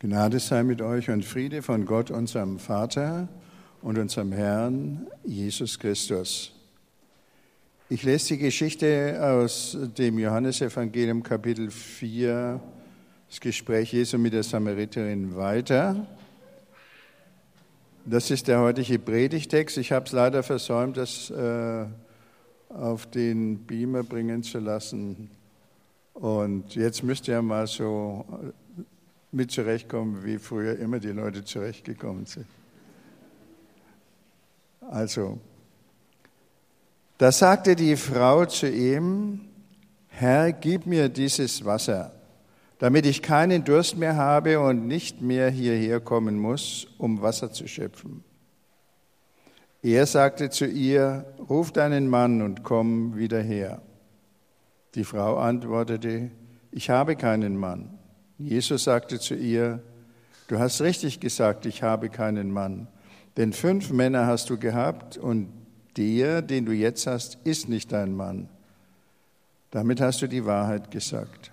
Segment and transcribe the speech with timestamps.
[0.00, 3.26] Gnade sei mit euch und Friede von Gott, unserem Vater
[3.82, 6.52] und unserem Herrn Jesus Christus.
[7.88, 12.60] Ich lese die Geschichte aus dem Johannesevangelium Kapitel 4,
[13.28, 16.06] das Gespräch Jesu mit der Samariterin weiter.
[18.06, 19.78] Das ist der heutige Predigtext.
[19.78, 21.86] Ich habe es leider versäumt, das äh,
[22.68, 25.28] auf den Beamer bringen zu lassen.
[26.14, 28.24] Und jetzt müsst ihr mal so
[29.32, 32.46] mit zurechtkommen, wie früher immer die Leute zurechtgekommen sind.
[34.90, 35.38] Also,
[37.18, 39.40] da sagte die Frau zu ihm,
[40.08, 42.12] Herr, gib mir dieses Wasser,
[42.78, 47.68] damit ich keinen Durst mehr habe und nicht mehr hierher kommen muss, um Wasser zu
[47.68, 48.24] schöpfen.
[49.82, 53.82] Er sagte zu ihr, ruf deinen Mann und komm wieder her.
[54.94, 56.30] Die Frau antwortete,
[56.72, 57.97] ich habe keinen Mann.
[58.38, 59.82] Jesus sagte zu ihr,
[60.46, 62.86] du hast richtig gesagt, ich habe keinen Mann,
[63.36, 65.48] denn fünf Männer hast du gehabt und
[65.96, 68.48] der, den du jetzt hast, ist nicht dein Mann.
[69.70, 71.50] Damit hast du die Wahrheit gesagt.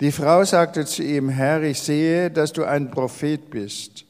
[0.00, 4.04] Die Frau sagte zu ihm, Herr, ich sehe, dass du ein Prophet bist.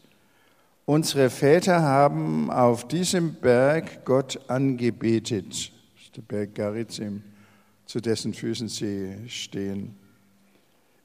[0.85, 5.47] Unsere Väter haben auf diesem Berg Gott angebetet.
[5.49, 7.23] Das ist der Berg Garizim,
[7.87, 9.95] zu dessen Füßen sie stehen.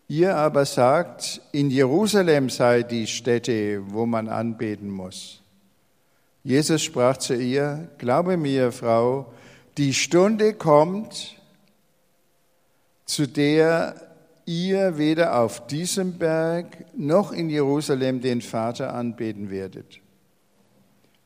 [0.10, 5.42] Ihr aber sagt, in Jerusalem sei die Stätte, wo man anbeten muss.
[6.44, 9.34] Jesus sprach zu ihr, glaube mir, Frau,
[9.78, 11.36] die Stunde kommt,
[13.06, 13.96] zu der
[14.46, 20.00] ihr weder auf diesem Berg noch in Jerusalem den Vater anbeten werdet.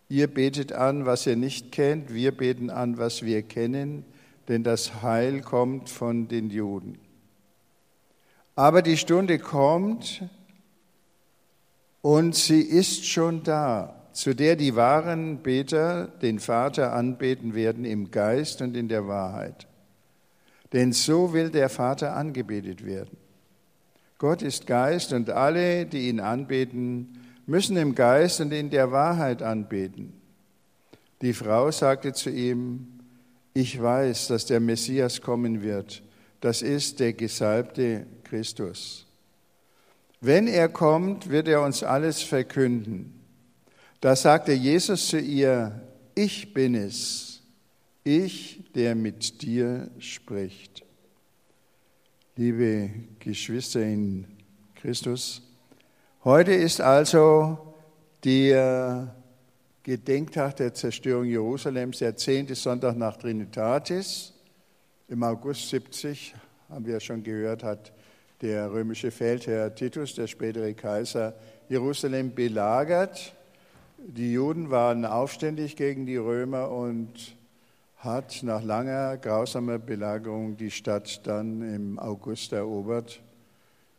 [0.09, 4.06] Ihr betet an, was ihr nicht kennt, wir beten an, was wir kennen,
[4.48, 6.98] denn das Heil kommt von den Juden.
[8.56, 10.24] Aber die Stunde kommt
[12.02, 18.12] und sie ist schon da, zu der die wahren Beter den Vater anbeten werden im
[18.12, 19.68] Geist und in der Wahrheit.
[20.74, 23.18] Denn so will der Vater angebetet werden.
[24.18, 29.42] Gott ist Geist und alle, die ihn anbeten, müssen im Geist und in der Wahrheit
[29.42, 30.14] anbeten.
[31.22, 32.88] Die Frau sagte zu ihm,
[33.54, 36.04] ich weiß, dass der Messias kommen wird,
[36.40, 39.06] das ist der Gesalbte Christus.
[40.22, 43.19] Wenn er kommt, wird er uns alles verkünden.
[44.00, 45.81] Da sagte Jesus zu ihr,
[46.16, 47.42] ich bin es,
[48.06, 50.86] ich, der mit dir spricht.
[52.38, 54.25] Liebe Geschwister in
[54.75, 55.42] Christus,
[56.24, 57.75] heute ist also
[58.24, 59.13] der
[59.84, 64.31] Gedenktag der Zerstörung Jerusalems, der zehnte Sonntag nach Trinitatis.
[65.09, 66.34] Im August 70,
[66.69, 67.92] haben wir schon gehört, hat
[68.41, 71.34] der römische Feldherr Titus, der spätere Kaiser,
[71.69, 73.34] Jerusalem belagert.
[73.97, 77.35] Die Juden waren aufständig gegen die Römer und
[77.97, 83.22] hat nach langer grausamer Belagerung die Stadt dann im August erobert,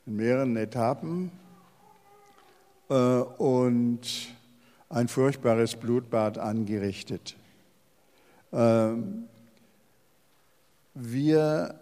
[0.07, 1.31] in mehreren Etappen
[2.91, 4.01] äh, und
[4.89, 7.37] ein furchtbares Blutbad angerichtet.
[8.53, 9.29] Ähm,
[10.95, 11.79] wir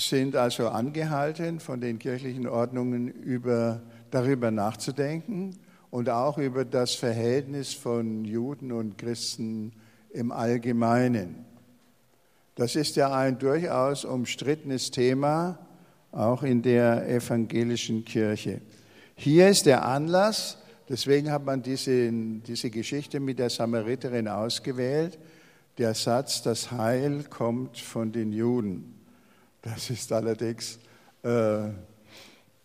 [0.00, 5.56] sind also angehalten, von den kirchlichen Ordnungen über, darüber nachzudenken
[5.90, 9.72] und auch über das Verhältnis von Juden und Christen
[10.10, 11.44] im Allgemeinen.
[12.54, 15.58] Das ist ja ein durchaus umstrittenes Thema,
[16.12, 18.60] auch in der evangelischen Kirche.
[19.14, 25.18] Hier ist der Anlass, deswegen hat man diese, diese Geschichte mit der Samariterin ausgewählt,
[25.78, 28.99] der Satz, das Heil kommt von den Juden.
[29.62, 30.78] Das ist allerdings
[31.22, 31.68] äh,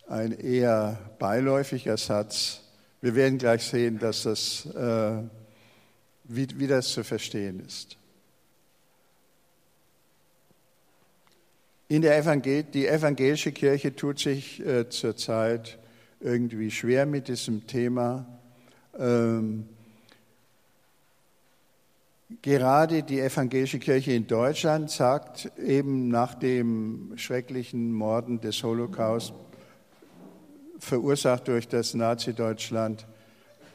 [0.08, 2.62] ein eher beiläufiger Satz.
[3.00, 5.22] Wir werden gleich sehen, dass das, äh,
[6.24, 7.96] wie, wie das zu verstehen ist.
[11.88, 15.78] In der Evangel die evangelische Kirche tut sich äh, zurzeit
[16.20, 18.26] irgendwie schwer mit diesem Thema.
[18.98, 19.68] Ähm,
[22.42, 29.32] Gerade die evangelische Kirche in Deutschland sagt eben nach dem schrecklichen Morden des Holocaust,
[30.80, 33.06] verursacht durch das Nazi-Deutschland,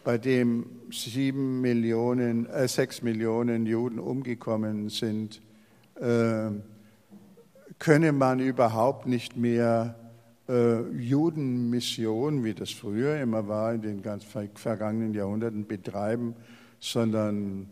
[0.04, 5.42] bei dem sieben Millionen, äh, sechs Millionen Juden umgekommen sind,
[5.96, 6.50] äh,
[7.80, 9.96] könne man überhaupt nicht mehr
[10.50, 14.26] äh, Judenmission, wie das früher immer war, in den ganz
[14.56, 16.36] vergangenen Jahrhunderten betreiben,
[16.82, 17.70] sondern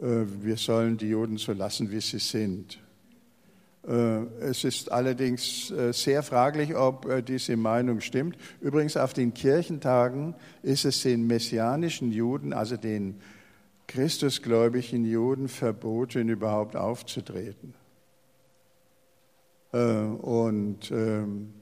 [0.00, 2.78] wir sollen die Juden so lassen, wie sie sind.
[3.88, 8.36] Äh, es ist allerdings äh, sehr fraglich, ob äh, diese Meinung stimmt.
[8.60, 13.20] Übrigens auf den Kirchentagen ist es den messianischen Juden, also den
[13.86, 17.72] christusgläubigen Juden, verboten, überhaupt aufzutreten.
[19.70, 21.54] Und ähm,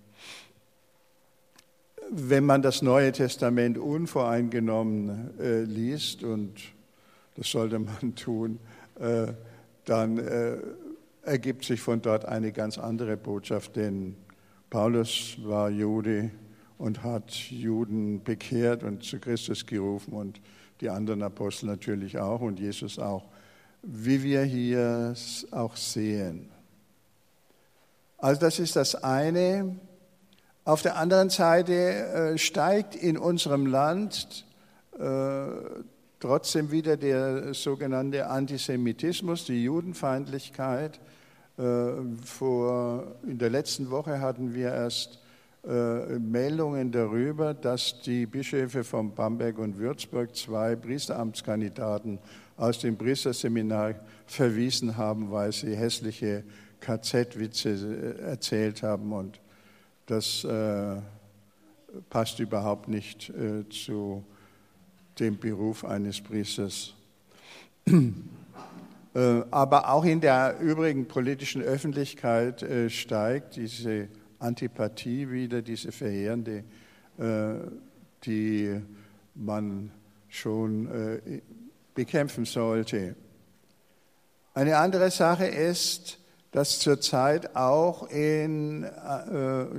[2.11, 5.31] wenn man das Neue Testament unvoreingenommen
[5.69, 6.76] liest, und
[7.37, 8.59] das sollte man tun,
[9.85, 10.19] dann
[11.23, 14.17] ergibt sich von dort eine ganz andere Botschaft, denn
[14.71, 16.31] Paulus war Jude
[16.79, 20.41] und hat Juden bekehrt und zu Christus gerufen und
[20.81, 23.25] die anderen Apostel natürlich auch und Jesus auch,
[23.83, 25.15] wie wir hier
[25.51, 26.51] auch sehen.
[28.19, 29.77] Also das ist das eine.
[30.65, 34.45] Auf der anderen Seite äh, steigt in unserem Land
[34.99, 35.47] äh,
[36.27, 40.99] trotzdem wieder der sogenannte Antisemitismus, die Judenfeindlichkeit.
[41.57, 41.63] Äh,
[42.25, 45.21] vor, in der letzten Woche hatten wir erst
[45.65, 52.19] äh, Meldungen darüber, dass die Bischöfe von Bamberg und Würzburg zwei Priesteramtskandidaten
[52.57, 53.95] aus dem Priesterseminar
[54.27, 56.43] verwiesen haben, weil sie hässliche
[56.81, 59.13] KZ-Witze äh, erzählt haben.
[59.13, 59.41] Und
[60.07, 60.97] das äh,
[62.11, 64.25] passt überhaupt nicht äh, zu
[65.19, 66.95] dem Beruf eines Priesters.
[69.17, 74.09] Äh, aber auch in der übrigen politischen Öffentlichkeit äh, steigt diese
[74.39, 76.65] Antipathie wieder, diese verheerende,
[77.19, 77.55] äh,
[78.27, 78.79] die
[79.35, 79.91] man
[80.29, 80.89] schon
[81.95, 83.15] bekämpfen sollte.
[84.53, 86.19] Eine andere Sache ist,
[86.53, 88.87] dass zurzeit auch in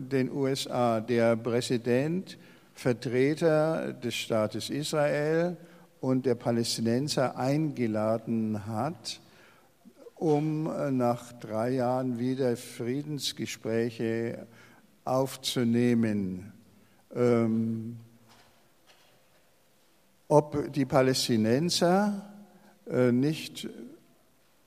[0.10, 2.38] den USA der Präsident
[2.78, 5.58] Vertreter des Staates Israel
[6.00, 9.20] und der Palästinenser eingeladen hat,
[10.14, 10.66] um
[10.96, 14.46] nach drei Jahren wieder Friedensgespräche
[15.06, 16.54] aufzunehmen.
[17.16, 17.98] Ähm,
[20.28, 22.32] ob die Palästinenser
[22.88, 23.68] äh, nicht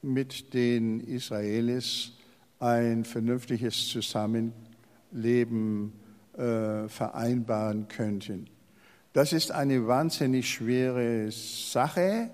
[0.03, 2.15] mit den Israelis
[2.59, 5.93] ein vernünftiges Zusammenleben
[6.41, 8.49] äh, vereinbaren könnten.
[9.13, 12.31] Das ist eine wahnsinnig schwere Sache,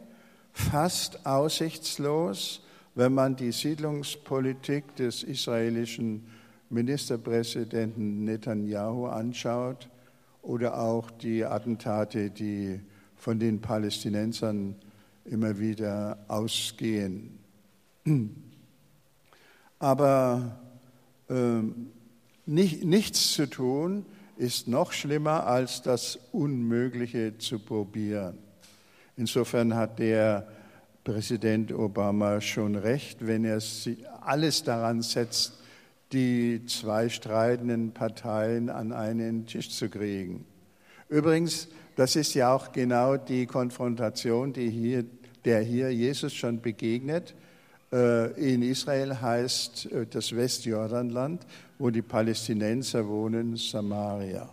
[0.52, 2.62] fast aussichtslos
[2.96, 6.26] wenn man die Siedlungspolitik des israelischen
[6.70, 9.90] Ministerpräsidenten Netanyahu anschaut
[10.40, 12.80] oder auch die Attentate, die
[13.14, 14.74] von den Palästinensern
[15.26, 17.38] immer wieder ausgehen.
[19.78, 20.58] Aber
[21.28, 21.34] äh,
[22.46, 24.06] nicht, nichts zu tun
[24.36, 28.38] ist noch schlimmer, als das Unmögliche zu probieren.
[29.16, 30.46] Insofern hat der
[31.04, 33.60] Präsident Obama schon recht, wenn er
[34.20, 35.54] alles daran setzt,
[36.12, 40.44] die zwei streitenden Parteien an einen Tisch zu kriegen.
[41.08, 45.04] Übrigens, das ist ja auch genau die Konfrontation, die hier,
[45.44, 47.34] der hier Jesus schon begegnet.
[47.92, 51.46] Äh, in Israel heißt äh, das Westjordanland,
[51.78, 54.48] wo die Palästinenser wohnen, Samaria.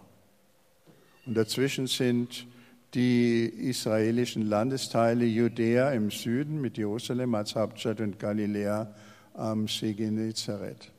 [1.26, 2.46] Und dazwischen sind
[2.94, 8.94] die israelischen Landesteile Judäa im Süden mit Jerusalem als Hauptstadt und Galiläa
[9.34, 10.92] am See Genezareth.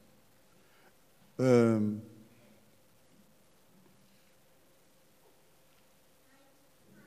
[1.38, 2.02] Ähm,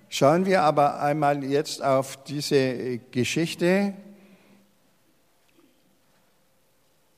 [0.09, 3.93] Schauen wir aber einmal jetzt auf diese Geschichte.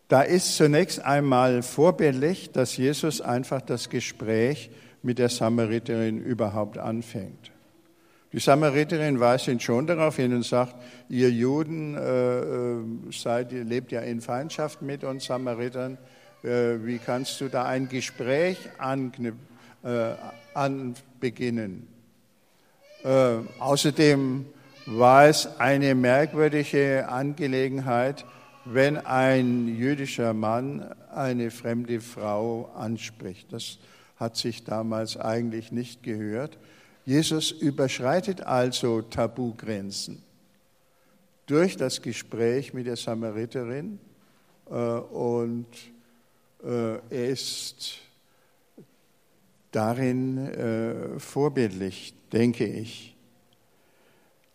[0.09, 4.71] Da ist zunächst einmal vorbildlich, dass Jesus einfach das Gespräch
[5.03, 7.51] mit der Samariterin überhaupt anfängt.
[8.33, 10.75] Die Samariterin weist ihn schon darauf hin und sagt,
[11.09, 15.99] ihr Juden äh, äh, seid, ihr lebt ja in Feindschaft mit uns Samaritern.
[16.43, 20.13] Äh, wie kannst du da ein Gespräch äh,
[20.55, 21.87] anbeginnen?
[23.03, 24.47] Äh, außerdem
[24.87, 28.25] war es eine merkwürdige Angelegenheit,
[28.71, 33.51] wenn ein jüdischer Mann eine fremde Frau anspricht.
[33.51, 33.79] Das
[34.17, 36.57] hat sich damals eigentlich nicht gehört.
[37.05, 40.21] Jesus überschreitet also Tabugrenzen
[41.47, 43.99] durch das Gespräch mit der Samariterin
[44.69, 45.65] äh, und
[46.63, 47.97] äh, er ist
[49.71, 53.15] darin äh, vorbildlich, denke ich.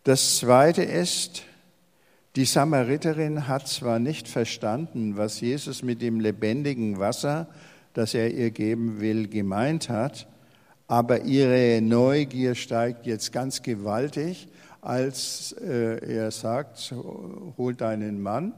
[0.04, 1.42] Das Zweite ist,
[2.37, 7.49] die Samariterin hat zwar nicht verstanden, was Jesus mit dem lebendigen Wasser,
[7.93, 10.26] das er ihr geben will, gemeint hat,
[10.87, 14.49] aber ihre Neugier steigt jetzt ganz gewaltig,
[14.81, 16.93] als äh, er sagt,
[17.57, 18.53] hol deinen Mann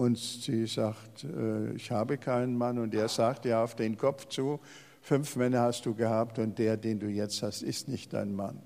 [0.00, 2.78] Und sie sagt, äh, ich habe keinen Mann.
[2.78, 4.58] Und er sagt ihr auf den Kopf zu,
[5.02, 8.62] fünf Männer hast du gehabt und der, den du jetzt hast, ist nicht dein Mann.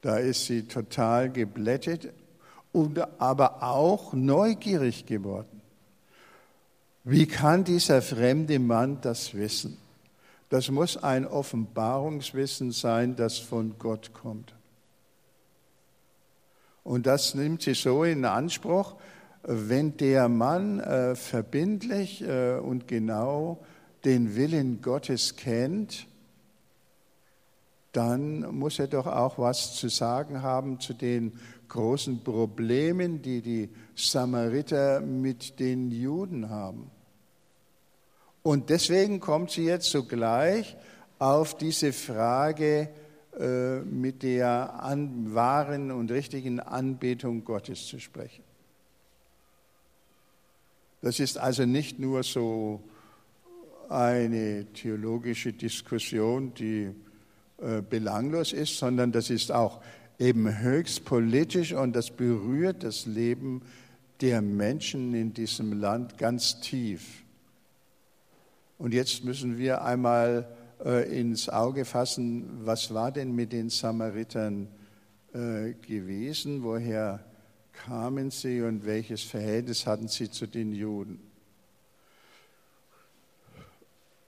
[0.00, 2.12] Da ist sie total geblättet
[2.72, 5.60] und aber auch neugierig geworden.
[7.04, 9.78] Wie kann dieser fremde Mann das wissen?
[10.50, 14.54] Das muss ein Offenbarungswissen sein, das von Gott kommt.
[16.82, 18.96] Und das nimmt sie so in Anspruch,
[19.42, 23.64] wenn der Mann äh, verbindlich äh, und genau
[24.04, 26.06] den Willen Gottes kennt,
[27.92, 31.38] dann muss er doch auch was zu sagen haben zu den
[31.70, 36.90] großen Problemen, die die Samariter mit den Juden haben.
[38.42, 40.76] Und deswegen kommt sie jetzt sogleich
[41.18, 42.90] auf diese Frage
[43.38, 48.42] äh, mit der an, wahren und richtigen Anbetung Gottes zu sprechen.
[51.02, 52.82] Das ist also nicht nur so
[53.88, 56.90] eine theologische Diskussion, die
[57.58, 59.80] äh, belanglos ist, sondern das ist auch
[60.20, 63.62] eben höchst politisch und das berührt das Leben
[64.20, 67.24] der Menschen in diesem Land ganz tief.
[68.76, 70.46] Und jetzt müssen wir einmal
[70.84, 74.68] äh, ins Auge fassen, was war denn mit den Samaritern
[75.32, 77.24] äh, gewesen, woher
[77.72, 81.18] kamen sie und welches Verhältnis hatten sie zu den Juden.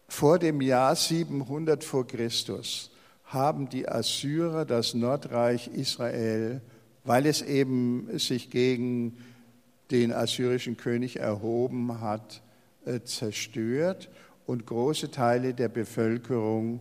[0.09, 2.92] Vor dem Jahr 700 vor Christus
[3.33, 6.61] haben die Assyrer das Nordreich Israel,
[7.05, 9.17] weil es eben sich gegen
[9.91, 12.43] den assyrischen König erhoben hat,
[12.85, 14.11] äh, zerstört
[14.47, 16.81] und große Teile der Bevölkerung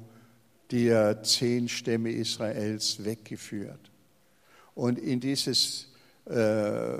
[0.71, 3.91] der zehn Stämme Israels weggeführt.
[4.73, 5.91] Und in dieses
[6.25, 6.97] äh,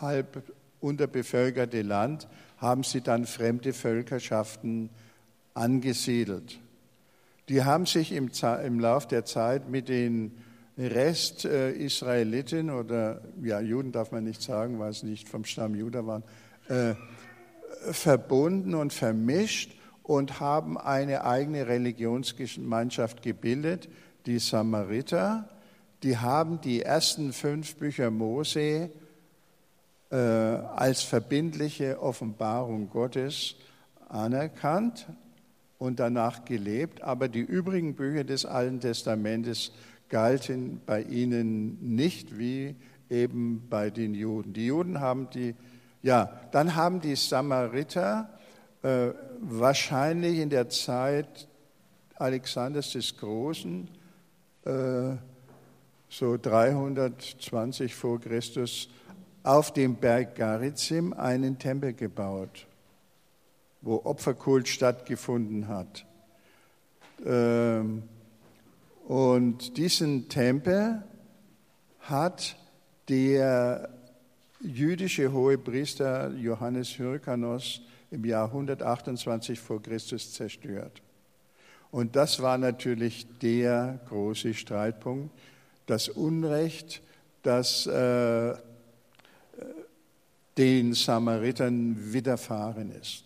[0.00, 0.42] halb
[0.80, 2.26] unterbevölkerte Land
[2.58, 4.90] haben sie dann fremde Völkerschaften
[5.52, 6.58] angesiedelt.
[7.48, 8.30] Die haben sich im,
[8.64, 10.32] im Lauf der Zeit mit den
[10.78, 16.24] Rest-Israeliten oder ja, Juden darf man nicht sagen, weil es nicht vom Stamm Juda waren,
[16.68, 16.94] äh,
[17.92, 23.88] verbunden und vermischt und haben eine eigene Religionsgemeinschaft gebildet,
[24.26, 25.48] die Samariter.
[26.02, 28.90] Die haben die ersten fünf Bücher Mose
[30.10, 33.56] äh, als verbindliche Offenbarung Gottes
[34.08, 35.06] anerkannt
[35.78, 39.72] und danach gelebt, aber die übrigen Bücher des Alten Testamentes
[40.08, 42.76] galten bei ihnen nicht wie
[43.10, 44.52] eben bei den Juden.
[44.52, 45.54] Die Juden haben die
[46.04, 48.28] ja, dann haben die Samariter
[48.82, 49.08] äh,
[49.40, 51.48] wahrscheinlich in der Zeit
[52.16, 53.88] Alexanders des Großen,
[54.66, 55.16] äh,
[56.10, 58.90] so 320 vor Christus,
[59.44, 62.66] auf dem Berg Garizim einen Tempel gebaut,
[63.84, 66.06] wo Opferkult stattgefunden hat.
[67.24, 68.02] Ähm,
[69.06, 71.04] und diesen Tempel
[72.00, 72.56] hat
[73.08, 73.90] der
[74.60, 81.02] jüdische Hohepriester Johannes Hyrkanos im Jahr 128 vor Christus zerstört.
[81.90, 85.30] Und das war natürlich der große Streitpunkt,
[85.86, 87.02] das Unrecht,
[87.42, 88.54] das äh,
[90.56, 93.23] den Samaritern widerfahren ist.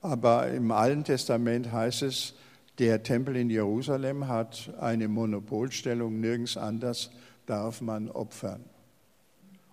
[0.00, 2.34] Aber im Alten Testament heißt es,
[2.78, 7.10] der Tempel in Jerusalem hat eine Monopolstellung, nirgends anders
[7.44, 8.64] darf man opfern.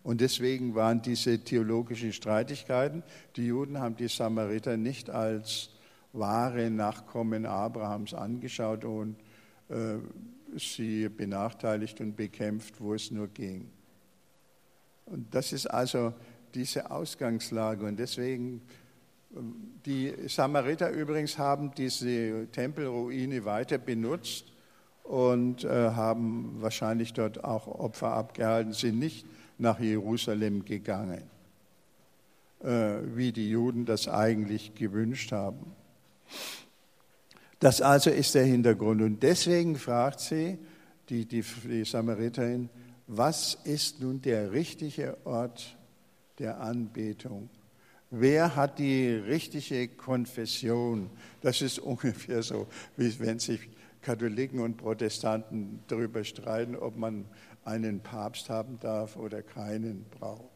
[0.04, 3.04] Und deswegen waren diese theologischen Streitigkeiten,
[3.36, 5.70] die Juden haben die Samariter nicht als
[6.14, 9.16] wahre Nachkommen Abrahams angeschaut und
[9.70, 9.98] äh,
[10.58, 13.70] sie benachteiligt und bekämpft, wo es nur ging.
[15.06, 16.14] Und das ist also
[16.54, 17.86] diese Ausgangslage.
[17.86, 18.62] Und deswegen,
[19.86, 24.52] die Samariter übrigens haben diese Tempelruine weiter benutzt
[25.04, 29.26] und äh, haben wahrscheinlich dort auch Opfer abgehalten, sind nicht
[29.58, 31.24] nach Jerusalem gegangen,
[32.62, 35.74] äh, wie die Juden das eigentlich gewünscht haben.
[37.60, 39.02] Das also ist der Hintergrund.
[39.02, 40.60] Und deswegen fragt sie,
[41.10, 42.70] die, die, die Samariterin,
[43.08, 45.78] was ist nun der richtige Ort
[46.38, 47.50] der Anbetung?
[48.10, 51.10] Wer hat die richtige Konfession?
[51.42, 53.70] Das ist ungefähr so, wie wenn sich
[54.02, 57.26] Katholiken und Protestanten darüber streiten, ob man
[57.66, 60.50] einen Papst haben darf oder keinen braucht.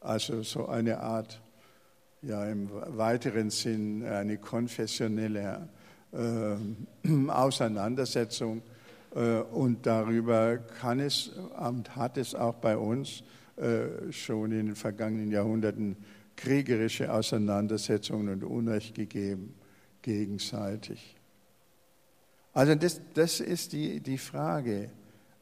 [0.00, 1.40] Also so eine Art,
[2.20, 5.68] ja im weiteren Sinn eine konfessionelle
[6.12, 6.56] äh,
[7.28, 8.60] Auseinandersetzung
[9.14, 13.22] äh, und darüber kann es und hat es auch bei uns
[13.56, 15.96] äh, schon in den vergangenen Jahrhunderten
[16.36, 19.54] kriegerische Auseinandersetzungen und Unrecht gegeben,
[20.02, 21.16] gegenseitig.
[22.52, 24.90] Also das, das ist die, die Frage.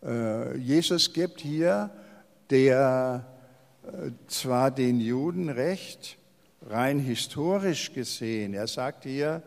[0.02, 1.90] Äh, Jesus gibt hier
[2.50, 3.26] der
[3.84, 6.18] äh, zwar den Juden recht,
[6.62, 9.42] rein historisch gesehen, er sagt hier,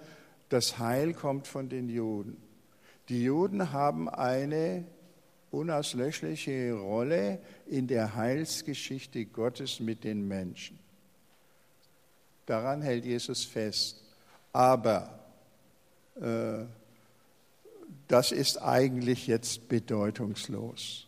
[0.49, 2.37] das Heil kommt von den Juden.
[3.09, 4.85] Die Juden haben eine
[5.51, 10.77] unauslöschliche Rolle in der Heilsgeschichte Gottes mit den Menschen.
[12.47, 14.01] Daran hält Jesus fest.
[14.53, 15.19] Aber
[16.19, 16.65] äh,
[18.07, 21.05] das ist eigentlich jetzt bedeutungslos.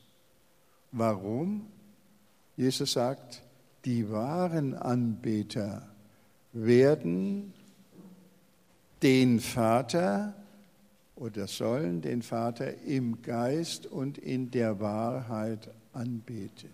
[0.92, 1.66] Warum?
[2.58, 3.42] Jesus sagt,
[3.86, 5.88] die wahren Anbeter
[6.52, 7.54] werden
[9.02, 10.34] den Vater
[11.16, 16.70] oder sollen den Vater im Geist und in der Wahrheit anbeten.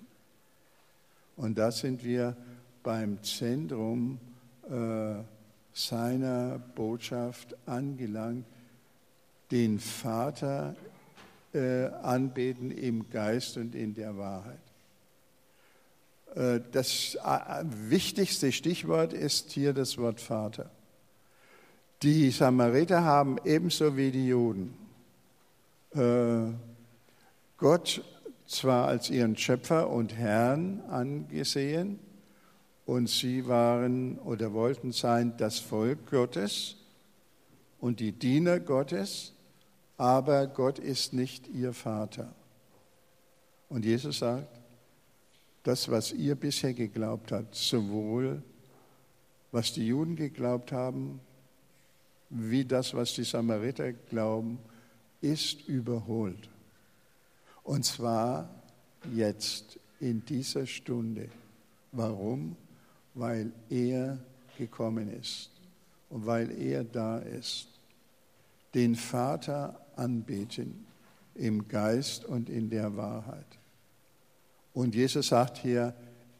[1.37, 2.35] Und da sind wir
[2.81, 4.19] beim Zentrum
[4.69, 5.23] äh,
[5.73, 8.45] seiner Botschaft angelangt,
[9.51, 10.75] den Vater
[11.53, 14.59] äh, anbeten im Geist und in der Wahrheit.
[16.35, 20.69] Äh, das äh, wichtigste Stichwort ist hier das Wort Vater.
[22.01, 24.77] Die Samariter haben ebenso wie die Juden
[25.93, 26.51] äh,
[27.57, 28.03] Gott
[28.47, 31.99] zwar als ihren Schöpfer und Herrn angesehen
[32.85, 36.75] und sie waren oder wollten sein das Volk Gottes
[37.79, 39.33] und die Diener Gottes,
[39.97, 42.33] aber Gott ist nicht ihr Vater.
[43.69, 44.47] Und Jesus sagt,
[45.63, 48.43] das, was ihr bisher geglaubt habt, sowohl
[49.51, 51.19] was die Juden geglaubt haben,
[52.29, 54.59] wie das, was die Samariter glauben,
[55.21, 56.49] ist überholt.
[57.63, 58.49] Und zwar
[59.13, 61.29] jetzt, in dieser Stunde.
[61.91, 62.57] Warum?
[63.15, 64.19] Weil er
[64.57, 65.49] gekommen ist
[66.09, 67.67] und weil er da ist.
[68.73, 70.85] Den Vater anbeten
[71.33, 73.45] im Geist und in der Wahrheit.
[74.73, 75.93] Und Jesus sagt hier,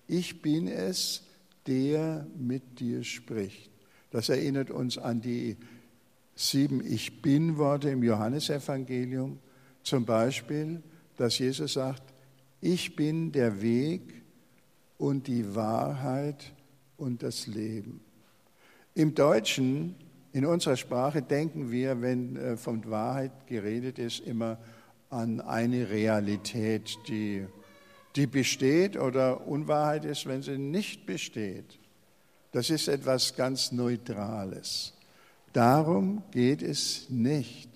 [0.07, 1.23] ich bin es,
[1.67, 3.71] der mit dir spricht.
[4.11, 5.57] Das erinnert uns an die
[6.35, 9.39] sieben Ich bin-Worte im Johannesevangelium.
[9.83, 10.83] Zum Beispiel,
[11.17, 12.03] dass Jesus sagt,
[12.61, 14.23] ich bin der Weg
[14.97, 16.53] und die Wahrheit
[16.97, 18.01] und das Leben.
[18.93, 19.95] Im Deutschen,
[20.31, 24.57] in unserer Sprache, denken wir, wenn äh, von Wahrheit geredet ist, immer
[25.09, 27.45] an eine Realität, die,
[28.15, 31.79] die besteht oder Unwahrheit ist, wenn sie nicht besteht.
[32.51, 34.93] Das ist etwas ganz Neutrales.
[35.51, 37.69] Darum geht es nicht.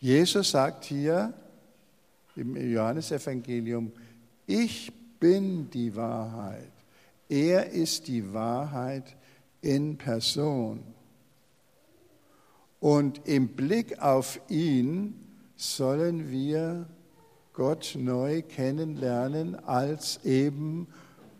[0.00, 1.34] Jesus sagt hier
[2.36, 3.92] im Johannesevangelium,
[4.46, 6.77] ich bin die Wahrheit.
[7.28, 9.16] Er ist die Wahrheit
[9.60, 10.82] in Person.
[12.80, 15.14] Und im Blick auf ihn
[15.56, 16.86] sollen wir
[17.52, 20.86] Gott neu kennenlernen als eben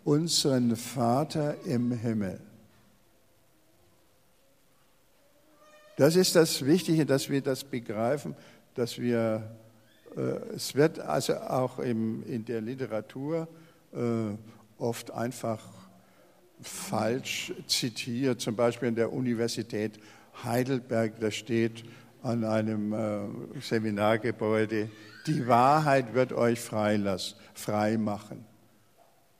[0.03, 2.41] unseren Vater im Himmel.
[5.95, 8.35] Das ist das Wichtige, dass wir das begreifen,
[8.75, 9.49] dass wir,
[10.15, 10.21] äh,
[10.55, 13.47] es wird also auch im, in der Literatur
[13.93, 14.35] äh,
[14.77, 15.78] oft einfach
[16.61, 19.99] falsch zitiert, zum Beispiel in der Universität
[20.43, 21.83] Heidelberg, da steht
[22.21, 24.89] an einem äh, Seminargebäude,
[25.25, 26.97] die Wahrheit wird euch frei
[27.97, 28.45] machen.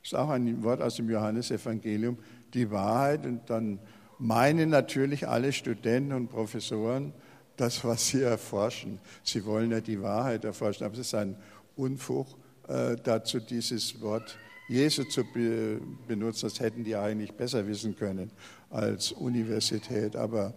[0.02, 2.18] Das ist auch ein Wort aus dem Johannesevangelium,
[2.54, 3.78] die Wahrheit und dann
[4.18, 7.12] meinen natürlich alle Studenten und Professoren
[7.56, 8.98] das, was sie erforschen.
[9.22, 11.36] Sie wollen ja die Wahrheit erforschen, aber es ist ein
[11.76, 12.26] Unfug,
[12.68, 14.38] äh, dazu dieses Wort
[14.70, 16.48] Jesu zu be benutzen.
[16.48, 18.30] Das hätten die eigentlich besser wissen können
[18.70, 20.14] als Universität.
[20.14, 20.54] Aber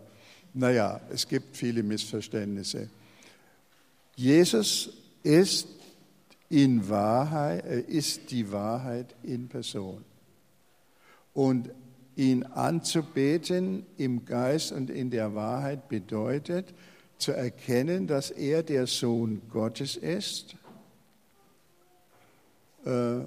[0.54, 2.90] naja, es gibt viele Missverständnisse.
[4.16, 4.92] Jesus
[5.24, 5.68] ist
[6.48, 10.06] in Wahrheit, äh, ist die Wahrheit in Person.
[11.34, 11.72] Und
[12.16, 16.76] ihn anzubeten im Geist und in der Wahrheit bedeutet,
[17.18, 20.56] zu erkennen, dass er der Sohn Gottes ist.
[22.86, 23.22] Äh,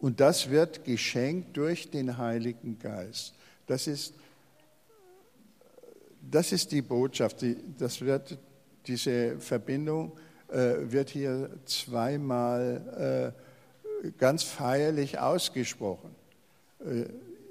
[0.00, 3.34] und das wird geschenkt durch den Heiligen Geist.
[3.66, 4.14] Das ist,
[6.30, 7.44] das ist die Botschaft.
[7.78, 8.38] Das wird,
[8.86, 10.12] diese Verbindung
[10.48, 13.34] äh, wird hier zweimal
[14.04, 16.14] äh, ganz feierlich ausgesprochen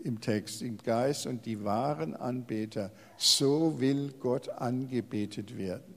[0.08, 2.92] im Text, im Geist und die wahren Anbeter.
[3.18, 5.96] So will Gott angebetet werden.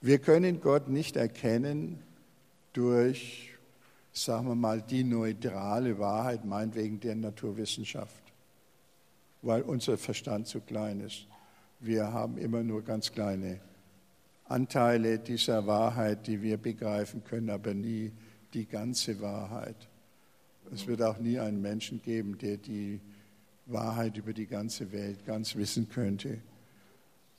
[0.00, 2.00] Wir können Gott nicht erkennen
[2.72, 3.53] durch
[4.14, 8.22] sagen wir mal, die neutrale Wahrheit, meinetwegen der Naturwissenschaft,
[9.42, 11.26] weil unser Verstand zu klein ist.
[11.80, 13.60] Wir haben immer nur ganz kleine
[14.46, 18.12] Anteile dieser Wahrheit, die wir begreifen können, aber nie
[18.54, 19.88] die ganze Wahrheit.
[20.72, 23.00] Es wird auch nie einen Menschen geben, der die
[23.66, 26.38] Wahrheit über die ganze Welt ganz wissen könnte.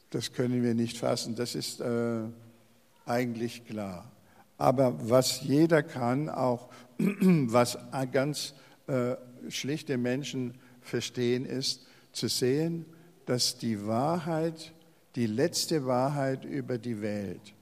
[0.09, 2.23] Das können wir nicht fassen, das ist äh,
[3.05, 4.11] eigentlich klar.
[4.57, 7.77] Aber was jeder kann, auch was
[8.11, 8.53] ganz
[8.87, 9.15] äh,
[9.49, 12.85] schlichte Menschen verstehen, ist zu sehen,
[13.25, 14.73] dass die Wahrheit,
[15.15, 17.53] die letzte Wahrheit über die Welt,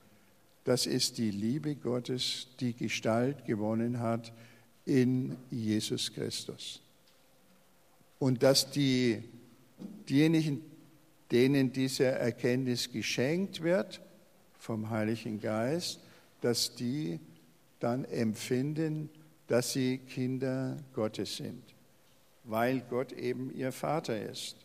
[0.65, 4.31] das ist die Liebe Gottes, die Gestalt gewonnen hat
[4.85, 6.81] in Jesus Christus.
[8.19, 9.23] Und dass die,
[10.07, 10.61] diejenigen,
[11.31, 14.01] denen diese Erkenntnis geschenkt wird
[14.57, 15.99] vom Heiligen Geist,
[16.43, 17.21] dass die
[17.79, 19.09] dann empfinden,
[19.47, 21.63] dass sie Kinder Gottes sind,
[22.43, 24.57] weil Gott eben ihr Vater ist.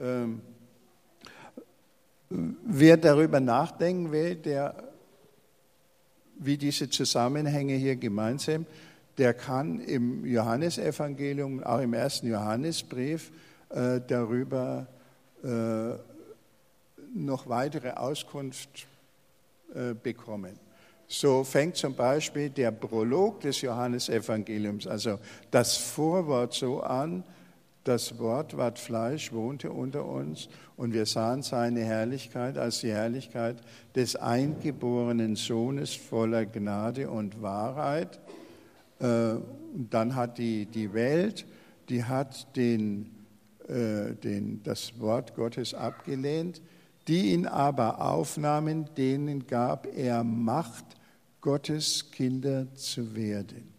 [0.00, 0.40] Ähm,
[2.30, 4.74] wer darüber nachdenken will, der,
[6.38, 8.66] wie diese Zusammenhänge hier gemeint sind,
[9.18, 13.32] der kann im Johannesevangelium, auch im ersten Johannesbrief,
[13.68, 14.86] äh, darüber
[15.42, 15.92] äh,
[17.14, 18.86] noch weitere Auskunft
[19.74, 20.65] äh, bekommen.
[21.08, 25.18] So fängt zum Beispiel der Prolog des Johannesevangeliums, also
[25.50, 27.22] das Vorwort so an,
[27.84, 33.58] das Wort ward Fleisch, wohnte unter uns und wir sahen seine Herrlichkeit als die Herrlichkeit
[33.94, 38.18] des eingeborenen Sohnes voller Gnade und Wahrheit.
[38.98, 41.46] Äh, und dann hat die, die Welt,
[41.88, 43.10] die hat den,
[43.68, 46.60] äh, den, das Wort Gottes abgelehnt,
[47.06, 50.95] die ihn aber aufnahmen, denen gab er Macht,
[51.46, 53.72] Gottes Kinder zu werden.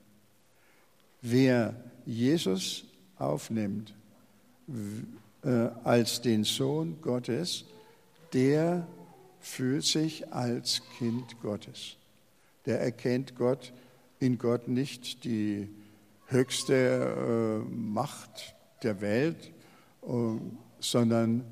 [1.22, 1.76] Wer
[2.06, 2.86] Jesus
[3.18, 3.94] aufnimmt
[5.44, 5.50] äh,
[5.84, 7.66] als den Sohn Gottes,
[8.32, 8.88] der
[9.42, 11.98] fühlt sich als Kind Gottes.
[12.66, 13.74] Der erkennt Gott
[14.22, 15.68] in Gott nicht die
[16.28, 19.52] höchste äh, Macht der Welt,
[20.04, 20.08] äh,
[20.80, 21.44] sondern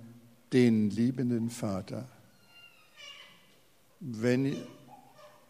[0.54, 2.08] den liebenden Vater.
[4.00, 4.56] Wenn,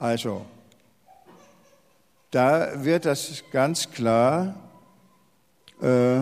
[0.06, 0.46] also,
[2.30, 4.56] da wird das ganz klar,
[5.82, 6.20] äh,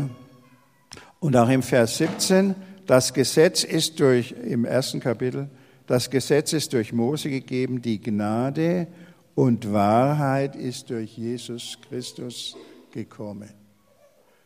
[1.19, 2.55] und auch im Vers 17,
[2.87, 5.49] das Gesetz ist durch, im ersten Kapitel,
[5.85, 8.87] das Gesetz ist durch Mose gegeben, die Gnade
[9.35, 12.55] und Wahrheit ist durch Jesus Christus
[12.91, 13.51] gekommen.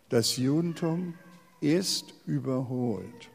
[0.09, 1.13] Das Judentum
[1.61, 3.29] ist überholt.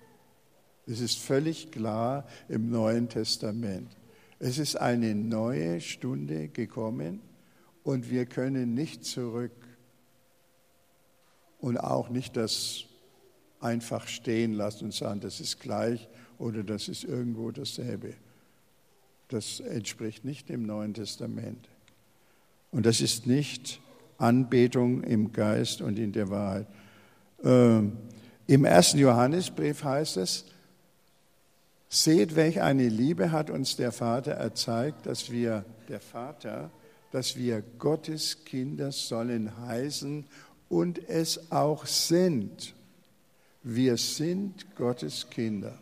[0.84, 4.01] Es ist völlig klar im Neuen Testament.
[4.44, 7.20] Es ist eine neue Stunde gekommen
[7.85, 9.52] und wir können nicht zurück
[11.61, 12.87] und auch nicht das
[13.61, 18.14] einfach stehen lassen und sagen, das ist gleich oder das ist irgendwo dasselbe.
[19.28, 21.68] Das entspricht nicht dem Neuen Testament.
[22.72, 23.81] Und das ist nicht
[24.18, 26.66] Anbetung im Geist und in der Wahrheit.
[27.44, 27.96] Ähm,
[28.48, 30.46] Im ersten Johannesbrief heißt es,
[31.94, 36.70] Seht, welch eine Liebe hat uns der Vater erzeigt, dass wir, der Vater,
[37.11, 40.24] dass wir Gottes Kinder sollen heißen
[40.70, 42.72] und es auch sind.
[43.62, 45.78] Wir sind Gottes Kinder,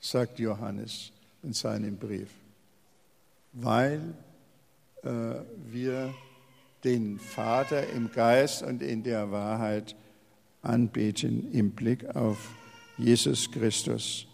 [0.00, 2.30] sagt Johannes in seinem Brief,
[3.52, 4.14] weil
[5.02, 5.34] äh,
[5.70, 6.14] wir
[6.82, 9.94] den Vater im Geist und in der Wahrheit
[10.62, 12.38] anbeten im Blick auf
[12.96, 14.28] Jesus Christus.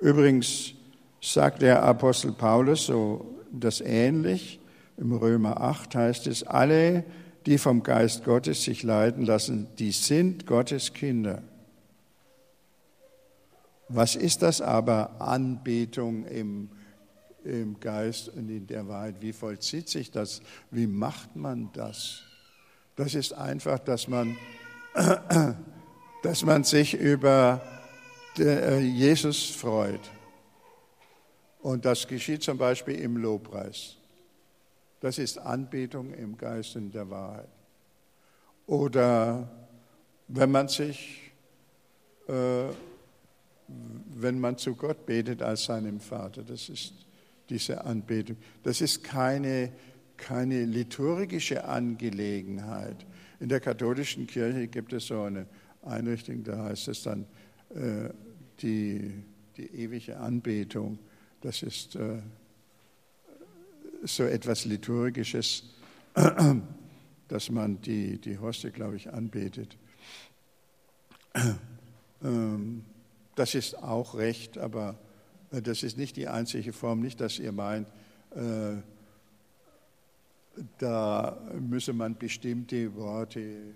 [0.00, 0.72] Übrigens
[1.20, 4.58] sagt der Apostel Paulus so das ähnlich.
[4.96, 7.04] Im Römer 8 heißt es, alle,
[7.46, 11.42] die vom Geist Gottes sich leiten lassen, die sind Gottes Kinder.
[13.88, 16.70] Was ist das aber Anbetung im,
[17.44, 19.16] im Geist und in der Wahrheit?
[19.20, 20.40] Wie vollzieht sich das?
[20.70, 22.22] Wie macht man das?
[22.96, 24.36] Das ist einfach, dass man,
[26.22, 27.60] dass man sich über
[28.40, 30.00] Jesus freut.
[31.62, 33.96] Und das geschieht zum Beispiel im Lobpreis.
[35.00, 37.48] Das ist Anbetung im Geist und der Wahrheit.
[38.66, 39.50] Oder
[40.28, 41.32] wenn man sich,
[42.28, 42.64] äh,
[43.66, 46.94] wenn man zu Gott betet als seinem Vater, das ist
[47.48, 48.36] diese Anbetung.
[48.62, 49.72] Das ist keine,
[50.16, 53.04] keine liturgische Angelegenheit.
[53.40, 55.46] In der katholischen Kirche gibt es so eine
[55.82, 57.26] Einrichtung, da heißt es dann,
[57.74, 58.10] äh,
[58.62, 59.22] die,
[59.56, 60.98] die ewige Anbetung,
[61.40, 62.18] das ist äh,
[64.04, 65.64] so etwas Liturgisches.
[67.30, 69.76] dass man die, die Hoste, glaube ich, anbetet.
[72.22, 72.84] Ähm,
[73.34, 74.98] das ist auch recht, aber
[75.52, 77.00] äh, das ist nicht die einzige Form.
[77.00, 77.88] Nicht, dass ihr meint,
[78.32, 78.74] äh,
[80.76, 83.72] da müsse man bestimmte Worte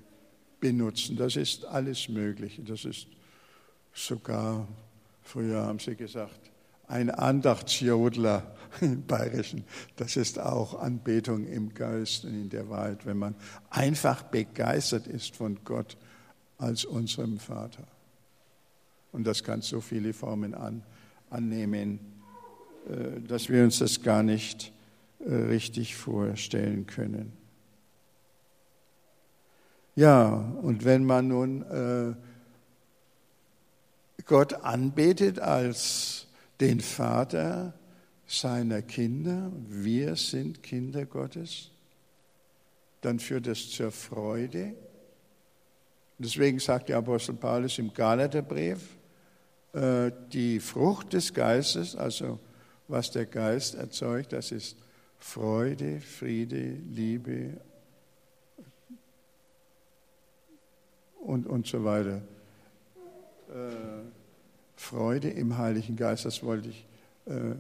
[0.61, 1.17] benutzen.
[1.17, 2.61] Das ist alles möglich.
[2.67, 3.07] Das ist
[3.95, 4.67] sogar,
[5.23, 6.51] früher haben sie gesagt,
[6.89, 9.65] ein Andachtsjodler im Bayerischen.
[9.97, 13.35] Das ist auch Anbetung im Geist und in der Wahrheit, wenn man
[13.71, 15.97] einfach begeistert ist von Gott
[16.59, 17.85] als unserem Vater.
[19.13, 20.83] Und das kann so viele Formen an,
[21.31, 22.01] annehmen,
[22.89, 24.73] äh, dass wir uns das gar nicht
[25.21, 27.33] äh, richtig vorstellen können.
[29.97, 30.29] Ja,
[30.63, 32.15] und wenn man nun äh,
[34.27, 36.27] Gott anbetet als
[36.61, 37.75] den Vater
[38.27, 41.71] seiner Kinder, wir sind Kinder Gottes,
[43.03, 44.75] dann führt das zur Freude.
[46.19, 48.97] Deswegen sagt der Apostel Paulus im Galaterbrief,
[49.75, 52.39] äh, die Frucht des Geistes, also
[52.89, 54.77] was der Geist erzeugt, das ist
[55.19, 57.61] Freude, Friede, Liebe
[61.21, 62.23] und, und so weiter.
[63.55, 64.03] Äh,
[64.77, 66.85] Freude im Heiligen Geist, das wollte ich.
[67.27, 67.55] Äh,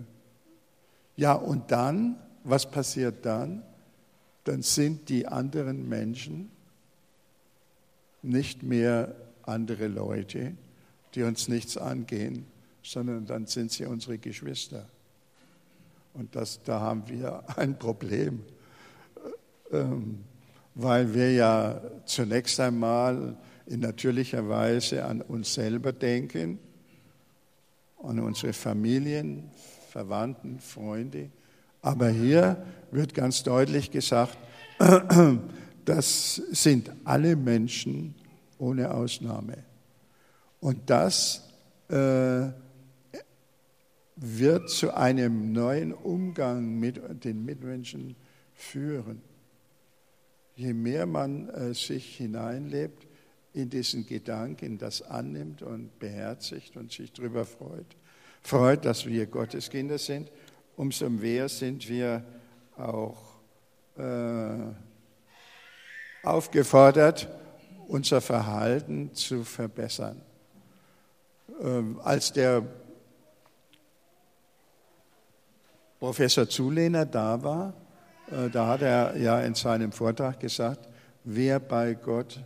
[1.16, 3.62] ja, und dann, was passiert dann?
[4.42, 6.50] Dann sind die anderen Menschen
[8.22, 10.54] nicht mehr andere Leute,
[11.14, 12.44] die uns nichts angehen,
[12.82, 14.86] sondern dann sind sie unsere Geschwister.
[16.14, 18.42] Und das, da haben wir ein Problem,
[19.70, 20.24] ähm,
[20.74, 26.58] weil wir ja zunächst einmal in natürlicher Weise an uns selber denken,
[28.02, 29.50] an unsere Familien,
[29.90, 31.30] Verwandten, Freunde.
[31.80, 34.36] Aber hier wird ganz deutlich gesagt,
[35.84, 38.14] das sind alle Menschen
[38.58, 39.64] ohne Ausnahme.
[40.60, 41.42] Und das
[41.88, 42.48] äh,
[44.16, 48.16] wird zu einem neuen Umgang mit den Mitmenschen
[48.54, 49.22] führen.
[50.56, 53.06] Je mehr man äh, sich hineinlebt
[53.54, 57.86] in diesen Gedanken, das annimmt und beherzigt und sich darüber freut,
[58.42, 60.30] freut, dass wir Gottes Kinder sind,
[60.76, 62.24] umso mehr sind wir
[62.76, 63.16] auch
[63.96, 64.56] äh,
[66.24, 67.28] aufgefordert,
[67.86, 70.20] unser Verhalten zu verbessern.
[71.60, 72.64] Ähm, als der
[76.00, 77.74] Professor Zulehner da war,
[78.32, 80.88] äh, da hat er ja in seinem Vortrag gesagt,
[81.22, 82.42] wer bei Gott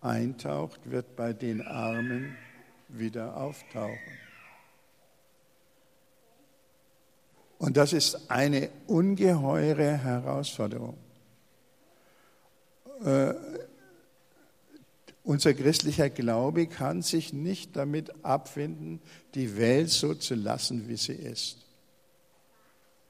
[0.00, 2.36] eintaucht, wird bei den Armen
[2.88, 3.98] wieder auftauchen.
[7.58, 10.96] Und das ist eine ungeheure Herausforderung.
[13.04, 13.34] Äh,
[15.22, 19.00] unser christlicher Glaube kann sich nicht damit abfinden,
[19.34, 21.58] die Welt so zu lassen, wie sie ist.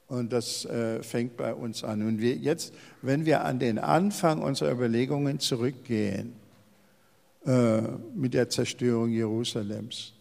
[0.09, 2.03] Und das äh, fängt bei uns an.
[2.03, 6.39] Und wir jetzt, wenn wir an den Anfang unserer Überlegungen zurückgehen,
[7.46, 7.81] äh,
[8.14, 10.12] mit der Zerstörung Jerusalems,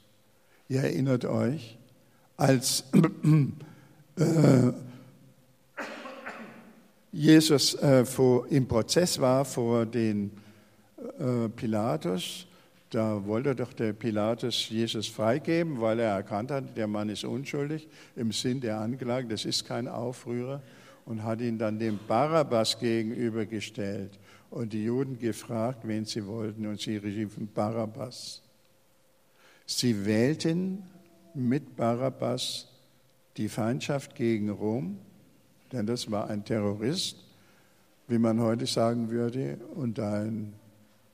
[0.70, 1.78] ihr erinnert euch,
[2.38, 2.86] als
[4.16, 4.72] äh,
[7.12, 8.06] Jesus äh,
[8.50, 10.32] im Prozess war vor den
[11.56, 12.46] Pilatus,
[12.90, 17.88] da wollte doch der Pilatus Jesus freigeben, weil er erkannt hat, der Mann ist unschuldig
[18.16, 20.62] im Sinn der Anklage, das ist kein Aufrührer,
[21.06, 24.12] und hat ihn dann dem Barabbas gegenübergestellt
[24.50, 28.42] und die Juden gefragt, wen sie wollten, und sie riefen Barabbas.
[29.66, 30.84] Sie wählten
[31.34, 32.68] mit Barabbas
[33.38, 34.98] die Feindschaft gegen Rom,
[35.72, 37.24] denn das war ein Terrorist,
[38.08, 40.54] wie man heute sagen würde, und ein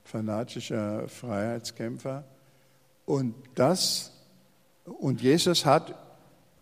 [0.05, 2.23] fanatischer Freiheitskämpfer.
[3.05, 4.13] Und das,
[4.85, 5.93] und Jesus hat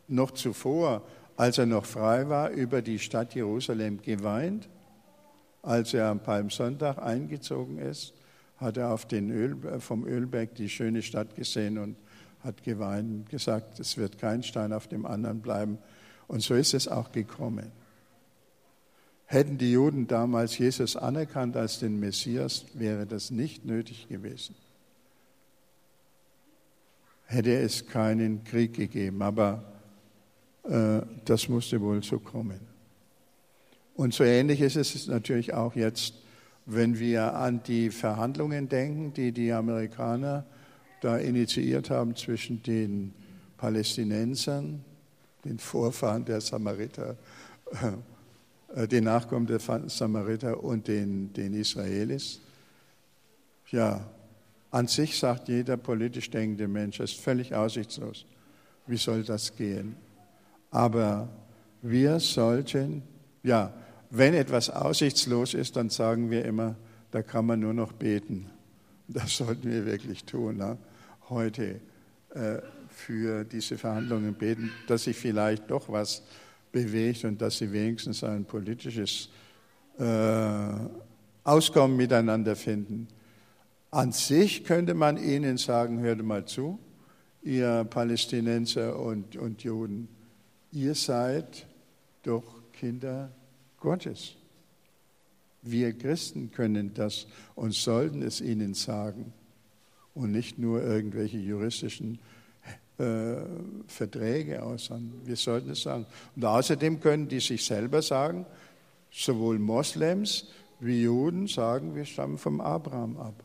[0.08, 1.04] noch zuvor,
[1.38, 4.68] als er noch frei war, über die Stadt Jerusalem geweint.
[5.64, 8.14] Als er am Palmsonntag eingezogen ist,
[8.58, 11.96] hat er auf den Öl, vom Ölberg die schöne Stadt gesehen und
[12.44, 15.78] hat geweint und gesagt, es wird kein Stein auf dem anderen bleiben.
[16.28, 17.72] Und so ist es auch gekommen.
[19.26, 24.56] Hätten die Juden damals Jesus anerkannt als den Messias, wäre das nicht nötig gewesen.
[27.26, 29.64] Hätte es keinen Krieg gegeben, aber
[30.64, 32.73] äh, das musste wohl so kommen.
[33.96, 36.16] Und so ähnlich ist es natürlich auch jetzt,
[36.66, 40.46] wenn wir an die Verhandlungen denken, die die Amerikaner
[41.02, 43.14] da initiiert haben zwischen den
[43.58, 44.84] Palästinensern,
[45.44, 47.18] den Vorfahren der Samariter,
[48.74, 52.40] äh, den Nachkommen der Samariter und den, den Israelis.
[53.70, 54.06] Ja,
[54.72, 58.26] an sich sagt jeder politisch denkende Mensch, ist völlig aussichtslos.
[58.88, 59.96] Wie soll das gehen?
[60.72, 61.30] Aber
[61.82, 63.04] wir sollten,
[63.44, 63.74] ja,
[64.10, 66.76] wenn etwas aussichtslos ist, dann sagen wir immer,
[67.12, 68.50] da kann man nur noch beten.
[69.08, 70.58] Das sollten wir wirklich tun.
[70.58, 70.78] Ne?
[71.30, 71.82] Heute
[72.34, 76.24] äh, für diese Verhandlungen beten, dass sich vielleicht doch was
[76.72, 79.30] bewegt und dass sie wenigstens ein politisches
[80.00, 80.04] äh,
[81.44, 83.08] Auskommen miteinander finden.
[83.92, 86.80] An sich könnte man ihnen sagen, hört mal zu,
[87.44, 90.08] ihr Palästinenser und, und Juden,
[90.72, 91.68] ihr seid
[92.24, 93.32] doch Kinder
[93.80, 94.36] Gottes.
[95.62, 99.32] Wir Christen können das und sollten es ihnen sagen
[100.14, 102.20] und nicht nur irgendwelche juristischen
[102.98, 103.36] äh,
[103.88, 105.26] Verträge aushandeln.
[105.26, 106.06] Wir sollten es sagen.
[106.36, 108.46] Und außerdem können die sich selber sagen,
[109.10, 110.48] sowohl Moslems
[110.80, 113.44] wie Juden sagen, wir stammen vom Abraham ab.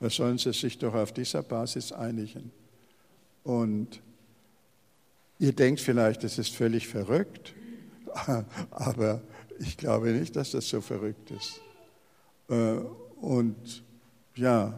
[0.00, 2.50] Da sollen sie sich doch auf dieser Basis einigen.
[3.44, 4.00] Und
[5.38, 7.54] ihr denkt vielleicht, das ist völlig verrückt,
[8.70, 9.20] aber
[9.58, 11.60] ich glaube nicht, dass das so verrückt ist.
[12.48, 12.78] Äh,
[13.20, 13.82] und
[14.34, 14.74] ja,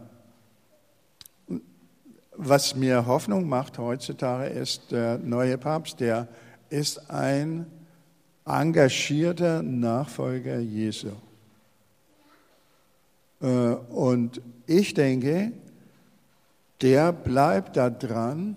[2.33, 6.29] was mir Hoffnung macht heutzutage ist der neue Papst, der
[6.71, 7.67] ist ein
[8.47, 11.11] engagierter Nachfolger Jesu.
[13.41, 15.53] Äh, und ich denke,
[16.81, 18.57] der bleibt da dran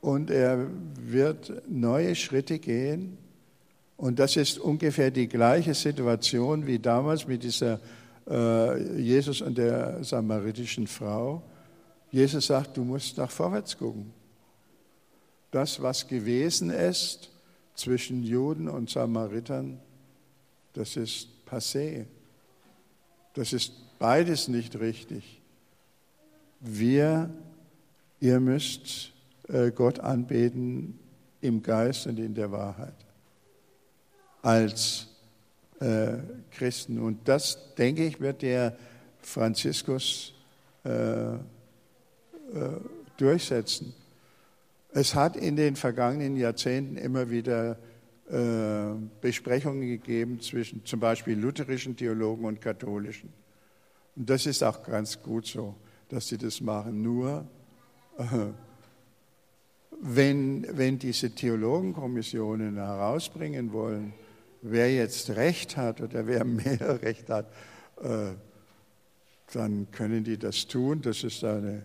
[0.00, 3.18] und er wird neue Schritte gehen
[4.02, 7.78] und das ist ungefähr die gleiche Situation wie damals mit dieser
[8.28, 11.40] äh, Jesus und der samaritischen Frau.
[12.10, 14.12] Jesus sagt, du musst nach vorwärts gucken.
[15.52, 17.30] Das, was gewesen ist
[17.76, 19.78] zwischen Juden und Samaritern,
[20.72, 22.06] das ist passé.
[23.34, 25.40] Das ist beides nicht richtig.
[26.58, 27.30] Wir,
[28.18, 29.12] ihr müsst
[29.46, 30.98] äh, Gott anbeten
[31.40, 32.96] im Geist und in der Wahrheit
[34.42, 35.06] als
[35.80, 36.18] äh,
[36.50, 36.98] Christen.
[36.98, 38.76] Und das, denke ich, wird der
[39.22, 40.34] Franziskus
[40.84, 41.38] äh, äh,
[43.16, 43.94] durchsetzen.
[44.92, 47.78] Es hat in den vergangenen Jahrzehnten immer wieder
[48.28, 53.32] äh, Besprechungen gegeben zwischen zum Beispiel lutherischen Theologen und katholischen.
[54.16, 55.74] Und das ist auch ganz gut so,
[56.08, 57.02] dass sie das machen.
[57.02, 57.46] Nur
[58.18, 58.24] äh,
[60.00, 64.12] wenn, wenn diese Theologenkommissionen herausbringen wollen,
[64.62, 67.52] wer jetzt Recht hat oder wer mehr Recht hat,
[68.00, 68.32] äh,
[69.52, 71.02] dann können die das tun.
[71.02, 71.84] Das ist eine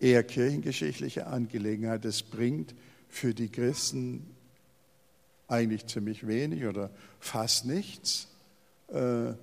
[0.00, 2.04] eher kirchengeschichtliche Angelegenheit.
[2.04, 2.74] Das bringt
[3.08, 4.34] für die Christen
[5.48, 8.28] eigentlich ziemlich wenig oder fast nichts.
[8.88, 9.34] Äh,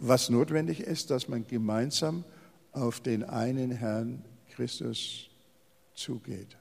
[0.00, 2.24] was notwendig ist, dass man gemeinsam
[2.72, 5.30] auf den einen Herrn Christus
[5.94, 6.56] zugeht.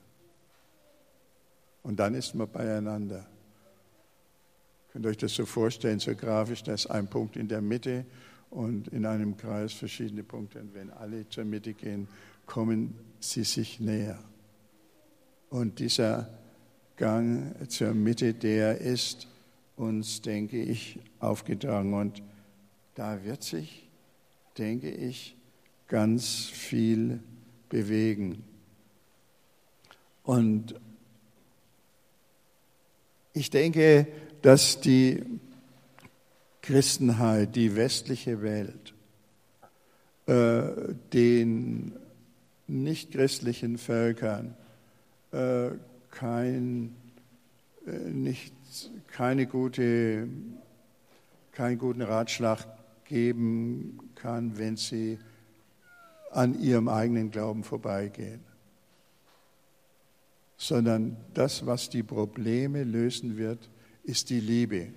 [1.81, 3.25] Und dann ist man beieinander.
[4.93, 8.05] Könnt ihr euch das so vorstellen, so grafisch, da ist ein Punkt in der Mitte
[8.51, 10.59] und in einem Kreis verschiedene Punkte.
[10.59, 12.07] Und wenn alle zur Mitte gehen,
[12.45, 14.19] kommen sie sich näher.
[15.49, 16.29] Und dieser
[16.95, 19.27] Gang zur Mitte, der ist
[19.77, 21.95] uns, denke ich, aufgetragen.
[21.95, 22.21] Und
[22.93, 23.89] da wird sich,
[24.59, 25.35] denke ich,
[25.87, 27.19] ganz viel
[27.67, 28.43] bewegen.
[30.23, 30.75] Und
[33.33, 34.05] ich denke,
[34.43, 35.23] dass die
[36.61, 38.93] Christenheit, die westliche Welt,
[40.27, 41.93] äh, den
[42.67, 44.55] nichtchristlichen Völkern
[45.31, 45.69] äh,
[46.11, 46.95] kein,
[47.87, 48.53] äh, nicht,
[49.07, 50.27] keine gute,
[51.53, 52.65] keinen guten Ratschlag
[53.05, 55.19] geben kann, wenn sie
[56.31, 58.41] an ihrem eigenen Glauben vorbeigehen,
[60.57, 63.69] sondern das, was die Probleme lösen wird,
[64.03, 64.89] ist die Liebe.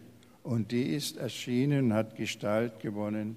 [0.43, 3.37] Und die ist erschienen, hat Gestalt gewonnen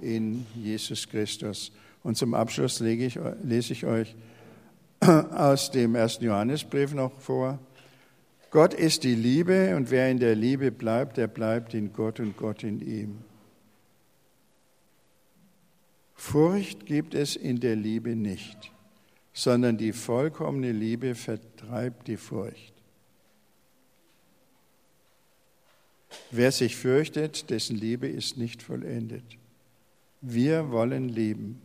[0.00, 1.72] in Jesus Christus.
[2.02, 4.16] Und zum Abschluss ich, lese ich euch
[5.00, 7.58] aus dem ersten Johannesbrief noch vor.
[8.50, 12.36] Gott ist die Liebe und wer in der Liebe bleibt, der bleibt in Gott und
[12.36, 13.18] Gott in ihm.
[16.14, 18.72] Furcht gibt es in der Liebe nicht,
[19.32, 22.77] sondern die vollkommene Liebe vertreibt die Furcht.
[26.30, 29.24] Wer sich fürchtet, dessen Liebe ist nicht vollendet.
[30.20, 31.60] Wir wollen lieben,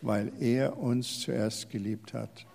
[0.00, 2.46] weil er uns zuerst geliebt hat.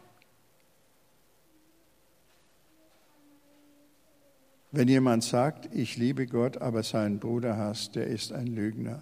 [4.71, 9.01] Wenn jemand sagt, ich liebe Gott, aber seinen Bruder hasst, der ist ein Lügner.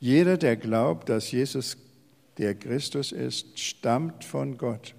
[0.00, 1.76] Jeder, der glaubt, dass Jesus
[2.36, 4.94] der Christus ist, stammt von Gott.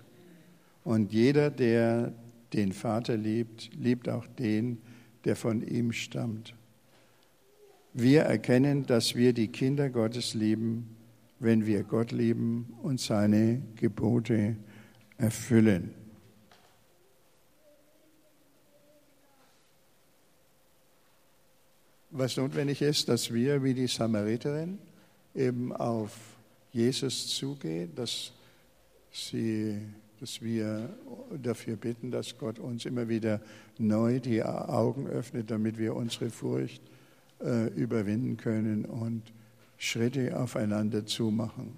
[0.84, 2.14] Und jeder, der
[2.54, 4.82] den Vater liebt, liebt auch den,
[5.26, 6.54] der von ihm stammt.
[7.93, 10.95] Wir erkennen, dass wir die Kinder Gottes lieben,
[11.39, 14.56] wenn wir Gott lieben und seine Gebote
[15.18, 15.93] erfüllen.
[22.12, 24.80] Was notwendig ist, dass wir wie die Samariterin
[25.36, 26.18] eben auf
[26.72, 28.32] Jesus zugehen, dass,
[29.12, 29.80] sie,
[30.20, 30.89] dass wir
[31.41, 33.41] dafür bitten, dass Gott uns immer wieder
[33.78, 36.82] neu die Augen öffnet, damit wir unsere Furcht
[37.41, 39.24] äh, überwinden können und
[39.78, 41.78] Schritte aufeinander zumachen.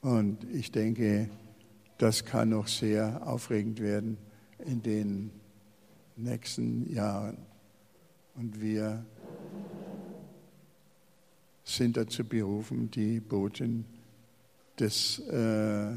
[0.00, 1.28] Und ich denke,
[1.98, 4.16] das kann noch sehr aufregend werden
[4.64, 5.30] in den
[6.16, 7.38] nächsten Jahren.
[8.36, 9.04] Und wir
[11.64, 13.84] sind dazu berufen, die Boten
[14.78, 15.90] des äh,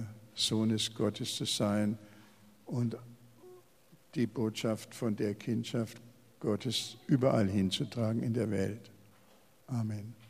[0.47, 1.97] Sohnes Gottes zu sein
[2.65, 2.97] und
[4.15, 6.01] die Botschaft von der Kindschaft
[6.39, 8.91] Gottes überall hinzutragen in der Welt.
[9.67, 10.20] Amen.